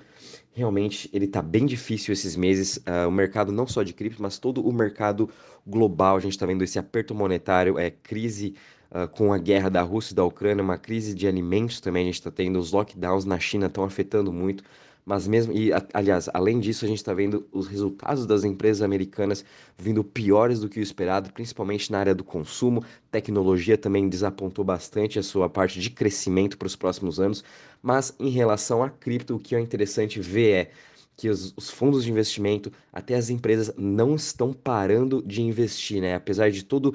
realmente 0.53 1.09
ele 1.13 1.25
está 1.25 1.41
bem 1.41 1.67
difícil 1.67 2.13
esses 2.13 2.37
meses. 2.37 2.77
Uh, 2.79 3.09
o 3.09 3.13
mercado 3.13 3.51
não 3.51 3.67
só 3.67 3.83
de 3.83 3.93
cripto, 3.93 4.23
mas 4.23 4.39
todo 4.39 4.67
o 4.67 4.73
mercado 4.73 5.29
global. 5.67 6.17
A 6.17 6.21
gente 6.21 6.33
está 6.33 6.47
vendo 6.47 6.63
esse 6.63 6.79
aperto 6.79 7.15
monetário, 7.15 7.79
é 7.79 7.91
crise 7.91 8.55
uh, 8.91 9.09
com 9.09 9.33
a 9.33 9.39
guerra 9.39 9.71
da 9.71 9.83
Rússia 9.83 10.13
e 10.13 10.17
da 10.17 10.25
Ucrânia, 10.25 10.63
uma 10.63 10.79
crise 10.79 11.15
de 11.15 11.27
alimentos 11.27 11.81
também. 11.81 12.03
A 12.03 12.07
gente 12.07 12.15
está 12.15 12.31
tendo 12.31 12.59
os 12.59 12.73
lockdowns 12.73 13.25
na 13.25 13.39
China 13.39 13.67
estão 13.67 13.85
afetando 13.85 14.33
muito. 14.33 14.63
Mas 15.05 15.27
mesmo, 15.27 15.53
e 15.53 15.71
aliás, 15.93 16.29
além 16.33 16.61
disso, 16.61 16.85
a 16.85 16.89
gente 16.89 16.99
está 16.99 17.13
vendo 17.13 17.47
os 17.51 17.67
resultados 17.67 18.25
das 18.25 18.45
empresas 18.45 18.83
americanas 18.83 19.45
vindo 19.77 20.05
piores 20.05 20.61
do 20.61 20.69
que 20.69 20.79
o 20.79 20.83
esperado, 20.83 21.33
principalmente 21.33 21.91
na 21.91 21.99
área 21.99 22.15
do 22.15 22.23
consumo. 22.23 22.85
Tecnologia 23.11 23.77
também 23.77 24.09
desapontou 24.09 24.65
bastante 24.65 25.19
a 25.19 25.23
sua 25.23 25.51
parte 25.51 25.81
de 25.81 25.91
crescimento 25.91 26.57
para 26.57 26.67
os 26.67 26.77
próximos 26.77 27.19
anos. 27.19 27.43
Mas 27.83 28.15
em 28.21 28.31
relação 28.31 28.83
a 28.83 28.89
cripto, 28.89 29.35
o 29.35 29.41
que 29.41 29.57
é 29.57 29.61
interessante 29.61 30.21
ver 30.21 30.51
é 30.53 30.71
que 31.17 31.29
os, 31.29 31.53
os, 31.57 31.69
fundos 31.69 32.05
de 32.05 32.11
investimento, 32.11 32.73
até 32.93 33.15
as 33.15 33.29
empresas, 33.29 33.75
não 33.77 34.15
estão 34.15 34.53
parando 34.53 35.23
de 35.23 35.43
investir, 35.43 36.01
né? 36.01 36.15
Apesar 36.15 36.51
de 36.51 36.65
todo 36.65 36.95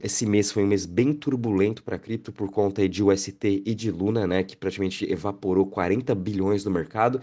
esse 0.00 0.24
mês 0.24 0.50
foi 0.50 0.62
um 0.64 0.66
mês 0.66 0.86
bem 0.86 1.12
turbulento 1.12 1.82
para 1.82 1.98
cripto 1.98 2.32
por 2.32 2.50
conta 2.50 2.88
de 2.88 3.02
UST 3.02 3.62
e 3.64 3.74
de 3.74 3.90
Luna, 3.90 4.26
né? 4.26 4.42
Que 4.42 4.56
praticamente 4.56 5.10
evaporou 5.10 5.66
40 5.66 6.14
bilhões 6.14 6.64
do 6.64 6.70
mercado. 6.70 7.20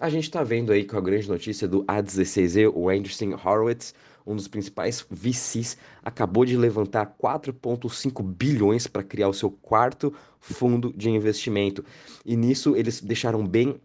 A 0.00 0.10
gente 0.10 0.24
está 0.24 0.42
vendo 0.42 0.72
aí 0.72 0.84
com 0.84 0.96
a 0.96 1.00
grande 1.00 1.28
notícia 1.28 1.68
do 1.68 1.84
A16Z, 1.84 2.72
o 2.74 2.88
Anderson 2.88 3.32
Horowitz, 3.32 3.94
um 4.26 4.34
dos 4.34 4.48
principais 4.48 5.06
VCs, 5.08 5.76
acabou 6.02 6.44
de 6.44 6.56
levantar 6.56 7.14
4,5 7.16 8.20
bilhões 8.22 8.88
para 8.88 9.04
criar 9.04 9.28
o 9.28 9.34
seu 9.34 9.52
quarto 9.52 10.12
fundo 10.40 10.92
de 10.96 11.10
investimento. 11.10 11.84
E 12.26 12.36
nisso 12.36 12.74
eles 12.74 13.00
deixaram 13.00 13.46
bem 13.46 13.80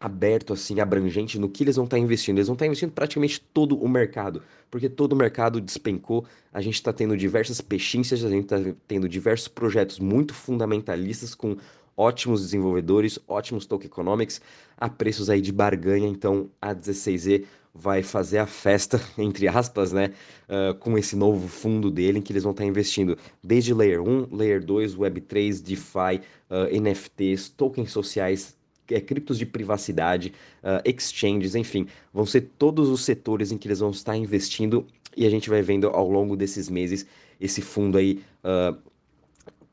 aberto, 0.00 0.52
assim, 0.52 0.80
abrangente 0.80 1.38
no 1.38 1.48
que 1.48 1.62
eles 1.62 1.76
vão 1.76 1.84
estar 1.84 1.96
tá 1.96 2.02
investindo. 2.02 2.38
Eles 2.38 2.48
vão 2.48 2.54
estar 2.54 2.64
tá 2.64 2.66
investindo 2.66 2.92
praticamente 2.92 3.40
todo 3.40 3.78
o 3.78 3.88
mercado, 3.88 4.42
porque 4.68 4.88
todo 4.88 5.12
o 5.12 5.16
mercado 5.16 5.60
despencou. 5.60 6.24
A 6.52 6.60
gente 6.60 6.74
está 6.74 6.92
tendo 6.92 7.16
diversas 7.16 7.60
pechinchas, 7.60 8.24
a 8.24 8.28
gente 8.28 8.52
está 8.52 8.56
tendo 8.88 9.08
diversos 9.08 9.46
projetos 9.46 10.00
muito 10.00 10.34
fundamentalistas 10.34 11.36
com 11.36 11.56
ótimos 11.96 12.42
desenvolvedores, 12.42 13.18
ótimos 13.26 13.66
token 13.66 13.86
economics, 13.86 14.40
a 14.76 14.88
preços 14.88 15.30
aí 15.30 15.40
de 15.40 15.52
barganha, 15.52 16.06
então 16.06 16.50
a 16.60 16.74
16Z 16.74 17.44
vai 17.74 18.02
fazer 18.02 18.38
a 18.38 18.46
festa, 18.46 19.00
entre 19.18 19.48
aspas, 19.48 19.92
né, 19.92 20.12
uh, 20.48 20.74
com 20.76 20.96
esse 20.96 21.14
novo 21.14 21.46
fundo 21.48 21.90
dele, 21.90 22.18
em 22.18 22.22
que 22.22 22.32
eles 22.32 22.42
vão 22.42 22.52
estar 22.52 22.64
investindo 22.64 23.16
desde 23.42 23.74
Layer 23.74 24.02
1, 24.02 24.28
Layer 24.34 24.64
2, 24.64 24.96
Web3, 24.96 25.62
DeFi, 25.62 26.20
uh, 26.50 26.80
NFTs, 26.80 27.50
tokens 27.50 27.92
sociais, 27.92 28.56
é, 28.88 29.00
criptos 29.00 29.36
de 29.38 29.44
privacidade, 29.44 30.32
uh, 30.62 30.80
exchanges, 30.88 31.54
enfim, 31.54 31.86
vão 32.12 32.24
ser 32.24 32.50
todos 32.58 32.88
os 32.88 33.04
setores 33.04 33.50
em 33.50 33.58
que 33.58 33.66
eles 33.66 33.80
vão 33.80 33.90
estar 33.90 34.16
investindo 34.16 34.86
e 35.16 35.26
a 35.26 35.30
gente 35.30 35.50
vai 35.50 35.60
vendo 35.62 35.88
ao 35.88 36.08
longo 36.08 36.36
desses 36.36 36.68
meses 36.68 37.06
esse 37.40 37.60
fundo 37.60 37.98
aí 37.98 38.22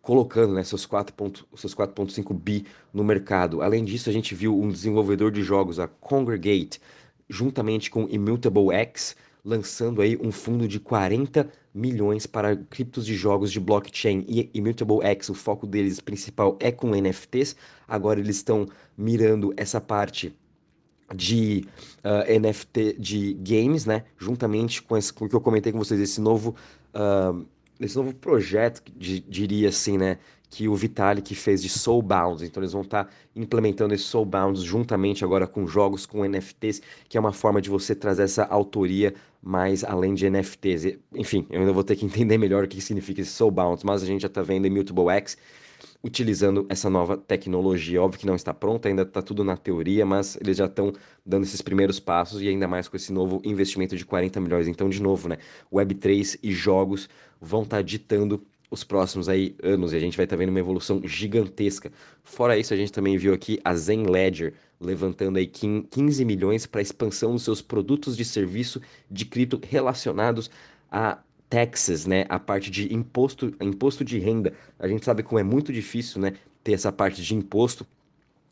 colocando 0.04 0.54
né, 0.54 0.64
seus 0.66 0.86
4.5 0.86 2.34
bi 2.34 2.66
no 2.94 3.06
mercado. 3.06 3.62
Além 3.62 3.86
disso, 3.86 4.10
a 4.10 4.14
gente 4.14 4.36
viu 4.36 4.60
um 4.60 4.70
desenvolvedor 4.70 5.32
de 5.32 5.42
jogos, 5.42 5.80
a 5.80 5.88
Congregate, 5.88 6.82
juntamente 7.30 7.90
com 7.90 8.06
Immutable 8.10 8.70
X, 8.74 9.16
lançando 9.46 10.02
aí 10.02 10.20
um 10.22 10.30
fundo 10.30 10.68
de 10.68 10.78
40 10.78 11.50
milhões 11.74 12.28
para 12.28 12.54
criptos 12.56 13.06
de 13.06 13.16
jogos 13.16 13.50
de 13.50 13.62
blockchain 13.62 14.26
e 14.28 14.50
Immutable 14.54 15.02
X, 15.04 15.30
o 15.30 15.34
foco 15.34 15.66
deles 15.66 16.02
principal 16.02 16.58
é 16.60 16.70
com 16.70 16.90
NFTs. 16.94 17.56
Agora 17.88 18.20
eles 18.20 18.36
estão 18.36 18.68
mirando 18.98 19.54
essa 19.56 19.80
parte 19.80 20.36
de 21.16 21.66
uh, 22.00 22.26
ah, 22.26 22.40
NFT 22.40 22.98
de 23.00 23.34
games, 23.36 23.86
né? 23.86 24.04
Juntamente 24.18 24.82
com, 24.82 24.98
esse, 24.98 25.14
com 25.14 25.26
o 25.26 25.30
que 25.30 25.36
eu 25.36 25.42
comentei 25.42 25.72
com 25.72 25.78
vocês, 25.78 26.00
esse 26.00 26.20
novo, 26.20 26.56
uh, 26.94 27.46
esse 27.80 27.96
novo 27.96 28.14
projeto, 28.14 28.82
diria 28.96 29.70
assim, 29.70 29.98
né? 29.98 30.18
que 30.54 30.68
o 30.68 30.76
Vitalik 30.76 31.34
fez 31.34 31.64
de 31.64 31.70
Soulbound. 31.70 32.46
Então 32.46 32.62
eles 32.62 32.74
vão 32.74 32.84
estar 32.84 33.06
tá 33.06 33.10
implementando 33.36 33.92
esse 33.96 34.04
Soulbound 34.04 34.62
juntamente 34.62 35.26
agora 35.26 35.48
com 35.48 35.66
jogos 35.66 36.06
com 36.06 36.24
NFTs, 36.24 36.80
que 37.10 37.18
é 37.18 37.20
uma 37.20 37.34
forma 37.34 37.60
de 37.60 37.72
você 37.72 37.96
trazer 37.96 38.22
essa 38.22 38.44
autoria 38.46 39.16
mais 39.42 39.84
além 39.84 40.14
de 40.14 40.30
NFTs. 40.30 41.00
Enfim, 41.16 41.48
eu 41.50 41.62
ainda 41.62 41.74
vou 41.74 41.84
ter 41.84 41.96
que 41.96 42.06
entender 42.06 42.38
melhor 42.38 42.66
o 42.66 42.68
que 42.68 42.80
significa 42.80 43.22
esse 43.22 43.32
Soulbound, 43.32 43.84
mas 43.84 44.04
a 44.04 44.06
gente 44.06 44.22
já 44.22 44.28
está 44.28 44.44
vendo 44.44 44.68
Immutable 44.68 45.10
X 45.10 45.36
utilizando 46.04 46.66
essa 46.70 46.90
nova 46.90 47.18
tecnologia. 47.18 48.02
Óbvio 48.02 48.20
que 48.20 48.26
não 48.28 48.36
está 48.36 48.54
pronta, 48.54 48.90
ainda 48.90 49.04
está 49.04 49.22
tudo 49.22 49.44
na 49.44 49.56
teoria, 49.56 50.06
mas 50.06 50.38
eles 50.40 50.58
já 50.58 50.66
estão 50.66 50.94
dando 51.26 51.44
esses 51.44 51.62
primeiros 51.62 52.00
passos 52.00 52.42
e 52.42 52.48
ainda 52.48 52.68
mais 52.68 52.88
com 52.88 52.98
esse 52.98 53.12
novo 53.12 53.42
investimento 53.44 53.96
de 53.96 54.06
40 54.06 54.40
milhões. 54.42 54.68
Então, 54.68 54.90
de 54.90 55.02
novo, 55.02 55.30
né, 55.30 55.38
Web3 55.72 56.38
e 56.44 56.52
jogos 56.52 57.10
vão 57.44 57.64
estar 57.64 57.78
tá 57.78 57.82
ditando 57.82 58.42
os 58.72 58.84
próximos 58.84 59.30
aí 59.30 59.56
anos 59.62 59.94
e 59.94 59.96
a 59.96 60.00
gente 60.00 60.18
vai 60.18 60.26
estar 60.26 60.36
tá 60.36 60.40
vendo 60.40 60.50
uma 60.50 60.60
evolução 60.60 61.02
gigantesca. 61.06 61.92
Fora 62.24 62.58
isso, 62.58 62.74
a 62.74 62.78
gente 62.78 62.92
também 62.92 63.18
viu 63.18 63.34
aqui 63.34 63.60
a 63.64 63.76
Zen 63.76 64.04
Ledger 64.08 64.54
levantando 64.80 65.38
aí 65.38 65.46
15 65.46 66.26
milhões 66.26 66.66
para 66.66 66.82
expansão 66.82 67.34
dos 67.34 67.44
seus 67.44 67.62
produtos 67.62 68.18
de 68.18 68.26
serviço 68.26 68.82
de 69.10 69.26
cripto 69.26 69.60
relacionados 69.64 70.50
a 70.92 71.20
taxes, 71.50 72.08
né, 72.08 72.26
a 72.30 72.40
parte 72.40 72.72
de 72.72 72.92
imposto, 72.94 73.54
imposto 73.62 74.04
de 74.04 74.18
renda. 74.18 74.54
A 74.80 74.88
gente 74.88 75.06
sabe 75.06 75.22
como 75.22 75.38
é 75.38 75.44
muito 75.44 75.72
difícil, 75.72 76.20
né, 76.20 76.34
ter 76.64 76.74
essa 76.74 76.92
parte 76.92 77.22
de 77.22 77.36
imposto. 77.36 77.86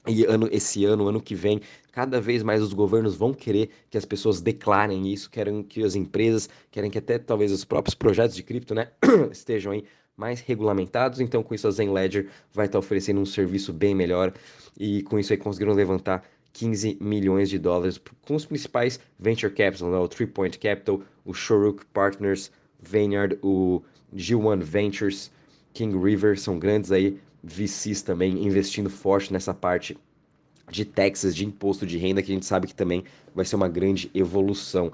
E 0.08 0.25
ano, 0.25 0.50
esse 0.51 0.84
ano, 0.84 1.08
ano 1.08 1.22
que 1.22 1.36
vem, 1.36 1.62
cada 1.91 2.20
vez 2.20 2.41
mais 2.41 2.62
os 2.62 2.74
governos 2.74 3.15
vão 3.15 3.34
querer 3.34 3.70
que 3.89 3.98
as 3.98 4.05
pessoas 4.05 4.41
declarem 4.41 5.12
isso, 5.12 5.29
querem 5.29 5.62
que 5.62 5.84
as 5.84 5.93
empresas, 5.96 6.50
querem 6.72 6.89
que 6.89 6.98
até 6.98 7.20
talvez 7.20 7.51
os 7.51 7.63
próprios 7.63 7.93
projetos 7.93 8.36
de 8.36 8.41
cripto, 8.41 8.74
né, 8.74 8.89
estejam 9.31 9.72
aí 9.72 9.84
mais 10.17 10.39
regulamentados, 10.41 11.20
então 11.20 11.43
com 11.43 11.53
isso 11.53 11.67
a 11.67 11.72
Zen 11.72 11.91
Ledger 11.91 12.27
vai 12.51 12.65
estar 12.65 12.79
oferecendo 12.79 13.22
um 13.22 13.25
serviço 13.25 13.72
bem 13.72 13.93
melhor 13.93 14.34
e 14.77 15.03
com 15.03 15.20
isso 15.20 15.34
aí 15.34 15.38
conseguiram 15.38 15.74
levantar 15.74 16.24
15 16.53 16.98
milhões 17.00 17.50
de 17.50 17.58
dólares 17.58 18.00
com 18.25 18.36
os 18.36 18.46
principais 18.46 19.00
venture 19.20 19.53
capital, 19.53 19.89
né? 19.89 19.98
o 19.98 20.08
Three 20.08 20.27
Point 20.27 20.58
Capital, 20.60 21.01
o 21.24 21.34
Shoruk 21.34 21.86
Partners, 21.88 22.51
Vineyard, 22.79 23.38
o 23.41 23.81
G1 24.15 24.62
Ventures, 24.62 25.31
King 25.74 25.98
River, 25.98 26.38
são 26.39 26.60
grandes 26.60 26.91
aí 26.91 27.20
VCs 27.43 28.01
também 28.01 28.45
investindo 28.45 28.89
forte 28.89 29.33
nessa 29.33 29.53
parte 29.53 29.98
de 30.69 30.86
taxas, 30.86 31.36
de 31.36 31.45
imposto 31.45 31.86
de 31.86 31.98
renda, 31.98 32.21
que 32.21 32.31
a 32.31 32.33
gente 32.33 32.45
sabe 32.45 32.67
que 32.67 32.75
também 32.75 33.03
vai 33.36 33.45
ser 33.45 33.55
uma 33.55 33.67
grande 33.67 34.10
evolução. 34.13 34.91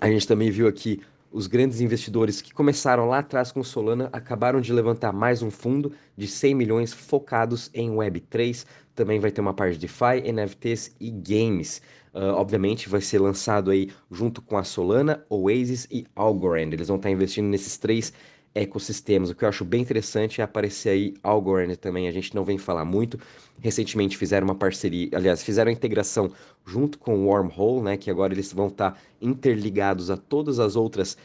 A 0.00 0.08
gente 0.08 0.26
também 0.26 0.50
viu 0.50 0.68
aqui 0.68 1.00
os 1.32 1.46
grandes 1.46 1.80
investidores 1.80 2.42
que 2.42 2.52
começaram 2.52 3.08
lá 3.08 3.18
atrás 3.18 3.50
com 3.50 3.64
Solana 3.64 4.10
acabaram 4.12 4.60
de 4.60 4.72
levantar 4.72 5.12
mais 5.12 5.42
um 5.42 5.50
fundo 5.50 5.92
de 6.16 6.26
100 6.26 6.54
milhões 6.54 6.92
focados 6.92 7.70
em 7.72 7.90
Web3. 7.90 8.66
Também 8.94 9.18
vai 9.18 9.30
ter 9.30 9.40
uma 9.40 9.54
parte 9.54 9.78
de 9.78 9.86
DeFi, 9.86 10.30
NFTs 10.30 10.94
e 11.00 11.10
games. 11.10 11.80
Uh, 12.14 12.34
obviamente 12.34 12.90
vai 12.90 13.00
ser 13.00 13.18
lançado 13.18 13.70
aí 13.70 13.90
junto 14.10 14.42
com 14.42 14.58
a 14.58 14.64
Solana, 14.64 15.24
Oasis 15.30 15.88
e 15.90 16.06
Algorand. 16.14 16.70
Eles 16.72 16.88
vão 16.88 16.98
estar 16.98 17.10
investindo 17.10 17.46
nesses 17.46 17.78
três 17.78 18.12
ecossistemas. 18.54 19.30
O 19.30 19.34
que 19.34 19.44
eu 19.44 19.48
acho 19.48 19.64
bem 19.64 19.80
interessante 19.80 20.40
é 20.40 20.44
aparecer 20.44 20.90
aí 20.90 21.14
Algorand 21.22 21.74
também. 21.76 22.08
A 22.08 22.12
gente 22.12 22.34
não 22.34 22.44
vem 22.44 22.58
falar 22.58 22.84
muito. 22.84 23.18
Recentemente 23.60 24.16
fizeram 24.16 24.46
uma 24.46 24.54
parceria, 24.54 25.08
aliás, 25.14 25.42
fizeram 25.42 25.70
a 25.70 25.72
integração 25.72 26.30
junto 26.66 26.98
com 26.98 27.16
o 27.16 27.26
Wormhole, 27.26 27.82
né? 27.82 27.96
Que 27.96 28.10
agora 28.10 28.32
eles 28.32 28.52
vão 28.52 28.68
estar 28.68 29.00
interligados 29.20 30.10
a 30.10 30.16
todas 30.16 30.58
as 30.58 30.76
outras 30.76 31.16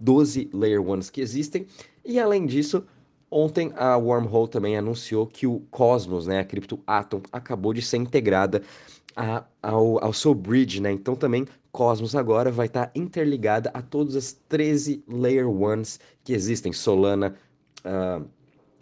12 0.00 0.50
Layer 0.52 0.80
1s 0.80 1.10
que 1.10 1.20
existem. 1.20 1.66
E 2.04 2.18
além 2.18 2.44
disso, 2.46 2.84
ontem 3.30 3.72
a 3.76 3.96
Wormhole 3.96 4.48
também 4.48 4.76
anunciou 4.76 5.26
que 5.26 5.46
o 5.46 5.60
Cosmos, 5.70 6.26
né, 6.26 6.40
a 6.40 6.44
cripto 6.44 6.80
Atom, 6.86 7.22
acabou 7.32 7.72
de 7.72 7.80
ser 7.80 7.98
integrada 7.98 8.62
a, 9.16 9.44
ao, 9.62 10.02
ao 10.02 10.12
seu 10.12 10.34
bridge, 10.34 10.80
né? 10.80 10.90
Então 10.92 11.14
também 11.14 11.46
Cosmos 11.70 12.14
agora 12.14 12.50
vai 12.50 12.66
estar 12.66 12.86
tá 12.86 12.92
interligada 12.94 13.70
a 13.72 13.80
todas 13.80 14.14
as 14.14 14.32
13 14.48 15.02
Layer 15.08 15.46
1s 15.46 15.98
que 16.22 16.32
existem: 16.34 16.72
Solana, 16.72 17.34
uh, 17.84 18.26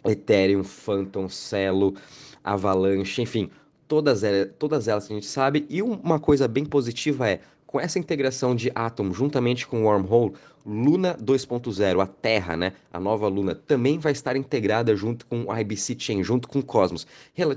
Ethereum, 0.09 0.63
Phantom, 0.63 1.29
Celo, 1.29 1.95
Avalanche, 2.43 3.21
enfim, 3.21 3.49
todas, 3.87 4.21
todas 4.59 4.87
elas 4.87 5.07
que 5.07 5.13
a 5.13 5.15
gente 5.15 5.27
sabe. 5.27 5.65
E 5.69 5.81
uma 5.81 6.19
coisa 6.19 6.47
bem 6.47 6.65
positiva 6.65 7.29
é, 7.29 7.39
com 7.65 7.79
essa 7.79 7.97
integração 7.97 8.55
de 8.55 8.71
Atom 8.75 9.13
juntamente 9.13 9.65
com 9.65 9.85
Wormhole, 9.85 10.33
Luna 10.65 11.15
2.0, 11.15 12.01
a 12.01 12.07
Terra, 12.07 12.55
né, 12.55 12.73
a 12.91 12.99
nova 12.99 13.27
Luna, 13.27 13.55
também 13.55 13.97
vai 13.97 14.11
estar 14.11 14.35
integrada 14.35 14.95
junto 14.95 15.25
com 15.25 15.45
o 15.45 15.57
IBC 15.57 15.95
Chain, 15.97 16.23
junto 16.23 16.47
com 16.47 16.61
Cosmos. 16.61 17.07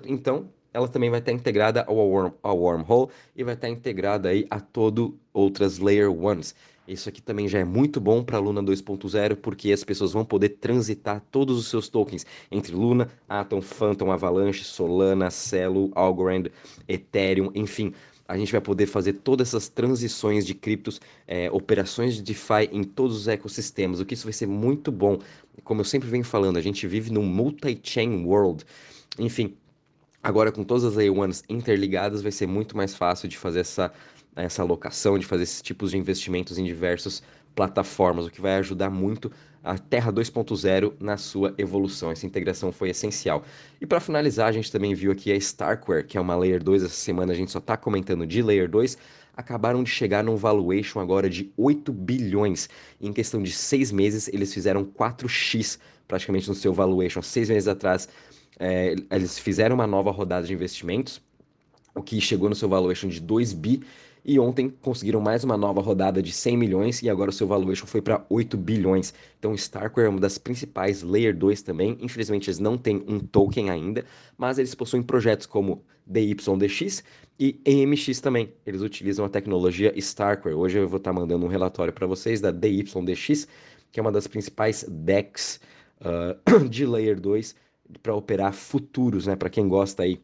Então, 0.06 0.48
ela 0.74 0.88
também 0.88 1.08
vai 1.08 1.20
estar 1.20 1.32
integrada 1.32 1.84
ao, 1.84 1.96
worm, 1.96 2.32
ao 2.42 2.58
wormhole 2.58 3.08
e 3.34 3.44
vai 3.44 3.54
estar 3.54 3.68
integrada 3.68 4.28
aí 4.28 4.44
a 4.50 4.58
todo 4.58 5.16
outras 5.32 5.78
layer 5.78 6.12
ones. 6.12 6.54
Isso 6.86 7.08
aqui 7.08 7.22
também 7.22 7.48
já 7.48 7.60
é 7.60 7.64
muito 7.64 7.98
bom 7.98 8.22
para 8.22 8.38
Luna 8.38 8.62
2.0 8.62 9.36
porque 9.36 9.72
as 9.72 9.82
pessoas 9.82 10.12
vão 10.12 10.24
poder 10.24 10.50
transitar 10.50 11.22
todos 11.30 11.56
os 11.56 11.68
seus 11.68 11.88
tokens 11.88 12.26
entre 12.50 12.74
Luna, 12.74 13.08
Atom, 13.26 13.62
Phantom, 13.62 14.10
Avalanche, 14.10 14.64
Solana, 14.64 15.30
Celo, 15.30 15.90
Algorand, 15.94 16.50
Ethereum, 16.86 17.50
enfim. 17.54 17.94
A 18.26 18.36
gente 18.36 18.52
vai 18.52 18.60
poder 18.60 18.86
fazer 18.86 19.14
todas 19.14 19.48
essas 19.48 19.68
transições 19.68 20.46
de 20.46 20.54
criptos, 20.54 21.00
é, 21.26 21.50
operações 21.50 22.16
de 22.16 22.22
DeFi 22.22 22.68
em 22.72 22.82
todos 22.82 23.16
os 23.16 23.28
ecossistemas, 23.28 24.00
o 24.00 24.04
que 24.04 24.14
isso 24.14 24.24
vai 24.24 24.32
ser 24.32 24.46
muito 24.46 24.90
bom. 24.90 25.18
Como 25.62 25.82
eu 25.82 25.84
sempre 25.84 26.08
venho 26.08 26.24
falando, 26.24 26.56
a 26.56 26.62
gente 26.62 26.86
vive 26.86 27.10
num 27.10 27.22
multi-chain 27.22 28.24
world. 28.24 28.64
Enfim, 29.18 29.54
Agora, 30.24 30.50
com 30.50 30.64
todas 30.64 30.84
as 30.84 30.96
A1s 30.96 31.44
interligadas, 31.50 32.22
vai 32.22 32.32
ser 32.32 32.46
muito 32.46 32.74
mais 32.74 32.94
fácil 32.94 33.28
de 33.28 33.36
fazer 33.36 33.60
essa, 33.60 33.92
essa 34.34 34.62
alocação, 34.62 35.18
de 35.18 35.26
fazer 35.26 35.42
esses 35.42 35.60
tipos 35.60 35.90
de 35.90 35.98
investimentos 35.98 36.56
em 36.56 36.64
diversas 36.64 37.22
plataformas, 37.54 38.24
o 38.24 38.30
que 38.30 38.40
vai 38.40 38.54
ajudar 38.54 38.88
muito 38.88 39.30
a 39.62 39.76
Terra 39.76 40.10
2.0 40.10 40.94
na 40.98 41.18
sua 41.18 41.54
evolução. 41.58 42.10
Essa 42.10 42.24
integração 42.24 42.72
foi 42.72 42.88
essencial. 42.88 43.44
E 43.78 43.84
para 43.86 44.00
finalizar, 44.00 44.48
a 44.48 44.52
gente 44.52 44.72
também 44.72 44.94
viu 44.94 45.12
aqui 45.12 45.30
a 45.30 45.36
Starkware, 45.36 46.06
que 46.06 46.16
é 46.16 46.20
uma 46.20 46.34
Layer 46.34 46.64
2. 46.64 46.84
Essa 46.84 46.94
semana 46.94 47.34
a 47.34 47.36
gente 47.36 47.50
só 47.50 47.58
está 47.58 47.76
comentando 47.76 48.26
de 48.26 48.40
Layer 48.40 48.66
2. 48.68 48.96
Acabaram 49.36 49.84
de 49.84 49.90
chegar 49.90 50.24
num 50.24 50.36
valuation 50.36 51.00
agora 51.00 51.28
de 51.28 51.52
8 51.54 51.92
bilhões. 51.92 52.66
Em 52.98 53.12
questão 53.12 53.42
de 53.42 53.52
seis 53.52 53.92
meses, 53.92 54.28
eles 54.28 54.54
fizeram 54.54 54.86
4x 54.86 55.78
praticamente 56.08 56.48
no 56.48 56.54
seu 56.54 56.72
valuation. 56.72 57.20
Seis 57.20 57.50
meses 57.50 57.68
atrás, 57.68 58.08
é, 58.58 58.94
eles 59.10 59.38
fizeram 59.38 59.74
uma 59.74 59.86
nova 59.86 60.10
rodada 60.10 60.46
de 60.46 60.52
investimentos, 60.52 61.20
o 61.94 62.02
que 62.02 62.20
chegou 62.20 62.48
no 62.48 62.54
seu 62.54 62.68
valuation 62.68 63.08
de 63.08 63.20
2 63.20 63.52
bi, 63.52 63.82
e 64.24 64.38
ontem 64.38 64.70
conseguiram 64.70 65.20
mais 65.20 65.44
uma 65.44 65.56
nova 65.56 65.82
rodada 65.82 66.22
de 66.22 66.32
100 66.32 66.56
milhões 66.56 67.02
e 67.02 67.10
agora 67.10 67.28
o 67.28 67.32
seu 67.32 67.46
valuation 67.46 67.86
foi 67.86 68.00
para 68.00 68.24
8 68.30 68.56
bilhões. 68.56 69.12
Então 69.38 69.54
Starkware 69.54 70.06
é 70.06 70.08
uma 70.08 70.18
das 70.18 70.38
principais 70.38 71.02
Layer 71.02 71.36
2 71.36 71.60
também. 71.60 71.98
Infelizmente 72.00 72.48
eles 72.48 72.58
não 72.58 72.78
têm 72.78 73.04
um 73.06 73.18
token 73.20 73.68
ainda, 73.68 74.02
mas 74.38 74.58
eles 74.58 74.74
possuem 74.74 75.02
projetos 75.02 75.46
como 75.46 75.84
DYDX 76.06 77.04
e 77.38 77.60
EMX 77.66 78.18
também. 78.20 78.50
Eles 78.64 78.80
utilizam 78.80 79.26
a 79.26 79.28
tecnologia 79.28 79.92
Starkware. 79.98 80.56
Hoje 80.56 80.78
eu 80.78 80.88
vou 80.88 80.96
estar 80.96 81.12
mandando 81.12 81.44
um 81.44 81.48
relatório 81.48 81.92
para 81.92 82.06
vocês 82.06 82.40
da 82.40 82.50
DYDX, 82.50 83.46
que 83.92 84.00
é 84.00 84.02
uma 84.02 84.12
das 84.12 84.26
principais 84.26 84.86
DEX 84.88 85.60
uh, 86.00 86.64
de 86.66 86.86
Layer 86.86 87.20
2 87.20 87.54
para 88.02 88.14
operar 88.14 88.52
futuros, 88.52 89.26
né? 89.26 89.36
Para 89.36 89.50
quem 89.50 89.68
gosta 89.68 90.02
aí 90.02 90.20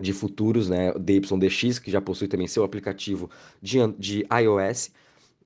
de 0.00 0.12
futuros, 0.12 0.68
né? 0.68 0.92
DYDX, 0.94 1.78
que 1.78 1.90
já 1.90 2.00
possui 2.00 2.28
também 2.28 2.46
seu 2.46 2.64
aplicativo 2.64 3.30
de, 3.60 3.78
de 3.98 4.26
iOS, 4.42 4.90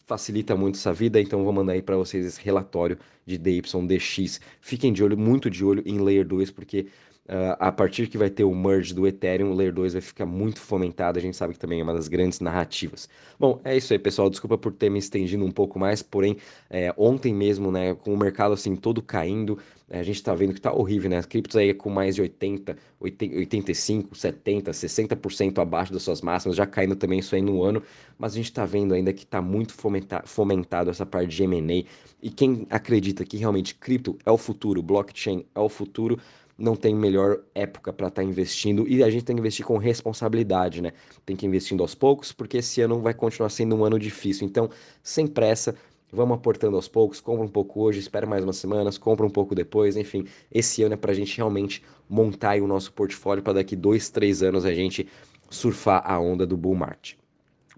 facilita 0.06 0.54
muito 0.56 0.76
essa 0.76 0.92
vida, 0.92 1.20
então 1.20 1.44
vou 1.44 1.52
mandar 1.52 1.72
aí 1.72 1.82
para 1.82 1.96
vocês 1.96 2.26
esse 2.26 2.40
relatório 2.42 2.98
de 3.24 3.38
DYDX. 3.38 4.40
Fiquem 4.60 4.92
de 4.92 5.02
olho, 5.02 5.16
muito 5.16 5.48
de 5.50 5.64
olho 5.64 5.82
em 5.86 5.98
Layer 5.98 6.26
2, 6.26 6.50
porque 6.50 6.86
Uh, 7.32 7.56
a 7.58 7.72
partir 7.72 8.08
que 8.08 8.18
vai 8.18 8.28
ter 8.28 8.44
o 8.44 8.54
merge 8.54 8.92
do 8.92 9.06
Ethereum, 9.06 9.52
o 9.52 9.54
Layer 9.54 9.72
2 9.72 9.94
vai 9.94 10.02
ficar 10.02 10.26
muito 10.26 10.60
fomentado. 10.60 11.18
A 11.18 11.22
gente 11.22 11.34
sabe 11.34 11.54
que 11.54 11.58
também 11.58 11.80
é 11.80 11.82
uma 11.82 11.94
das 11.94 12.06
grandes 12.06 12.40
narrativas. 12.40 13.08
Bom, 13.40 13.58
é 13.64 13.74
isso 13.74 13.90
aí, 13.94 13.98
pessoal. 13.98 14.28
Desculpa 14.28 14.58
por 14.58 14.70
ter 14.70 14.90
me 14.90 14.98
estendido 14.98 15.42
um 15.42 15.50
pouco 15.50 15.78
mais, 15.78 16.02
porém, 16.02 16.36
é, 16.68 16.92
ontem 16.94 17.32
mesmo, 17.32 17.72
né, 17.72 17.94
com 17.94 18.12
o 18.12 18.18
mercado 18.18 18.52
assim 18.52 18.76
todo 18.76 19.00
caindo, 19.00 19.58
a 19.92 20.02
gente 20.02 20.22
tá 20.22 20.34
vendo 20.34 20.54
que 20.54 20.60
tá 20.60 20.72
horrível, 20.72 21.10
né? 21.10 21.18
As 21.18 21.26
criptos 21.26 21.56
aí 21.56 21.74
com 21.74 21.90
mais 21.90 22.14
de 22.14 22.22
80, 22.22 22.76
80 22.98 23.36
85, 23.36 24.14
70, 24.16 24.70
60% 24.70 25.58
abaixo 25.58 25.92
das 25.92 26.02
suas 26.02 26.22
máximas, 26.22 26.56
já 26.56 26.66
caindo 26.66 26.96
também 26.96 27.18
isso 27.18 27.34
aí 27.34 27.42
no 27.42 27.62
ano, 27.62 27.82
mas 28.18 28.32
a 28.32 28.36
gente 28.36 28.52
tá 28.52 28.64
vendo 28.64 28.94
ainda 28.94 29.12
que 29.12 29.26
tá 29.26 29.42
muito 29.42 29.74
fomentado, 29.74 30.26
fomentado 30.26 30.90
essa 30.90 31.04
parte 31.04 31.28
de 31.28 31.42
M&A. 31.42 31.84
E 32.22 32.30
quem 32.30 32.66
acredita 32.70 33.24
que 33.24 33.36
realmente 33.36 33.74
cripto 33.74 34.16
é 34.24 34.30
o 34.30 34.38
futuro, 34.38 34.82
blockchain 34.82 35.44
é 35.54 35.60
o 35.60 35.68
futuro, 35.68 36.18
não 36.56 36.76
tem 36.76 36.94
melhor 36.94 37.40
época 37.54 37.92
para 37.92 38.08
estar 38.08 38.22
tá 38.22 38.26
investindo 38.26 38.86
e 38.86 39.02
a 39.02 39.10
gente 39.10 39.24
tem 39.24 39.34
que 39.34 39.40
investir 39.40 39.64
com 39.64 39.78
responsabilidade, 39.78 40.80
né? 40.82 40.92
Tem 41.24 41.36
que 41.36 41.46
ir 41.46 41.48
investindo 41.48 41.82
aos 41.82 41.94
poucos, 41.94 42.32
porque 42.32 42.58
esse 42.58 42.80
ano 42.80 43.00
vai 43.00 43.14
continuar 43.14 43.48
sendo 43.48 43.74
um 43.76 43.84
ano 43.84 43.98
difícil. 43.98 44.46
Então, 44.46 44.70
sem 45.02 45.26
pressa, 45.26 45.74
vamos 46.12 46.36
aportando 46.36 46.76
aos 46.76 46.88
poucos, 46.88 47.20
compra 47.20 47.44
um 47.44 47.48
pouco 47.48 47.80
hoje, 47.80 47.98
espera 47.98 48.26
mais 48.26 48.44
umas 48.44 48.56
semanas, 48.56 48.98
compra 48.98 49.24
um 49.24 49.30
pouco 49.30 49.54
depois, 49.54 49.96
enfim, 49.96 50.26
esse 50.50 50.82
ano 50.82 50.94
é 50.94 50.96
para 50.96 51.12
a 51.12 51.14
gente 51.14 51.36
realmente 51.36 51.82
montar 52.08 52.60
o 52.60 52.66
nosso 52.66 52.92
portfólio 52.92 53.42
para 53.42 53.54
daqui 53.54 53.74
dois, 53.74 54.10
três 54.10 54.42
anos 54.42 54.64
a 54.64 54.74
gente 54.74 55.08
surfar 55.50 56.02
a 56.04 56.18
onda 56.20 56.46
do 56.46 56.56
bull 56.56 56.74
market. 56.74 57.16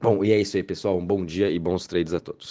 Bom, 0.00 0.22
e 0.24 0.32
é 0.32 0.40
isso 0.40 0.56
aí, 0.56 0.62
pessoal. 0.62 0.98
Um 0.98 1.06
bom 1.06 1.24
dia 1.24 1.50
e 1.50 1.58
bons 1.58 1.86
trades 1.86 2.12
a 2.12 2.20
todos. 2.20 2.42